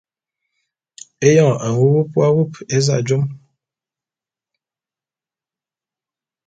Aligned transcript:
Éyoň 1.27 1.53
nwuwup 1.69 2.11
w’awup 2.17 2.53
éza 2.77 2.97
jom. 3.07 3.23